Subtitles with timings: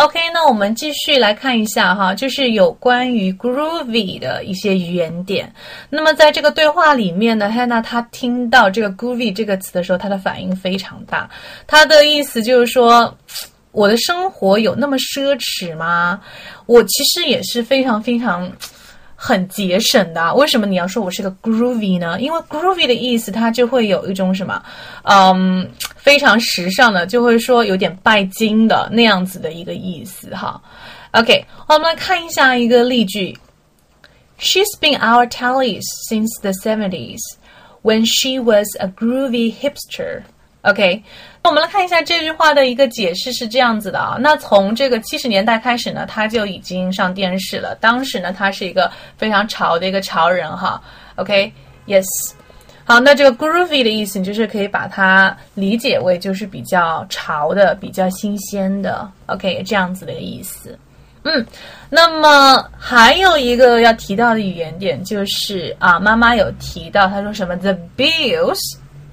[0.00, 5.52] OK，那我们继续来看一下哈，就是有关于 groovy 的一些语言点。
[5.90, 11.28] 那么在这个对话里面呢，Hannah 她听到这个 groovy 这个词的时候，她的反应非常大。
[11.66, 13.14] 她的意思就是说，
[13.72, 16.18] 我的生活有那么奢侈吗？
[16.64, 18.50] 我其实也是非常非常。
[19.19, 22.19] 很节省的，为什么你要说我是个 groovy 呢？
[22.19, 24.61] 因为 groovy 的意思，它就会有一种什么，
[25.03, 30.61] 嗯，非常时尚的，就会说有点拜金的那样子的一个意思哈。
[31.11, 33.37] OK，我们来看一下一个例句：
[34.37, 37.21] She's been our tallies since the seventies
[37.83, 40.23] when she was a groovy hipster.
[40.62, 41.02] OK，
[41.42, 44.18] 那我们来看一下这句话的一个解释是这样子的啊。
[44.20, 47.74] 那从这个七十年代开始呢，他就已经上电视了。
[47.76, 50.78] 当时呢，他是一个非常潮的一个潮人哈。
[51.16, 52.04] OK，Yes，
[52.84, 59.10] 好，那这个 groovy 的意思，你就是可以把它理解为就是比较潮的、比较新鲜的。
[59.28, 60.78] OK，这样子的一个意思。
[61.22, 61.46] 嗯，
[61.88, 68.58] 那么还有一个要提到的语言点就是啊，妈妈有提到，她说什么？The bills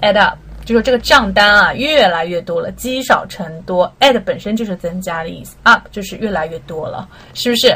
[0.02, 0.38] add up。
[0.68, 7.74] 就说这个账单啊越来越多了，积少成多，add 本身就是增加的意思，up 就是越来越多了，是不是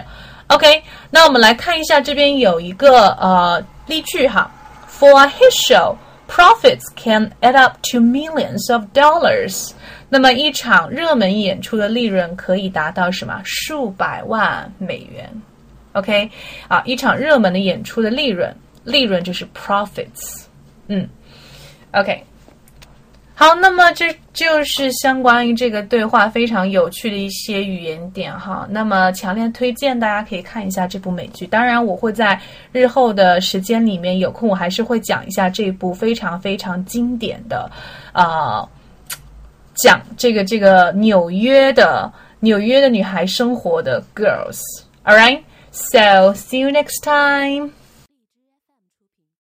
[0.48, 4.52] ？OK，那我们来看一下这边有一个呃例句哈
[4.90, 5.96] ，For his show,
[6.28, 9.72] profits can add up to millions of dollars。
[10.10, 13.42] 那么一场热门演出的利润可以达到什么？
[13.46, 15.32] 数百万美元。
[15.94, 16.30] OK，
[16.68, 18.54] 啊，一场热门的演出的利润，
[18.84, 20.44] 利润就是 profits。
[20.88, 21.08] 嗯
[21.94, 22.22] ，OK。
[23.42, 28.68] 好，那么这就是相关于这个对话非常有趣的一些语言点哈。
[28.70, 31.48] 那么强烈推荐大家可以看一下这部美剧。
[31.48, 32.40] 当然，我会在
[32.72, 37.68] 日后的时间里面有空，我还是会讲一下这部非常非常经典的，
[38.14, 38.64] 啊，
[39.74, 44.62] 讲这个这个纽约的纽约的女孩生活的 Girls。
[45.04, 47.72] All right, so see you next time.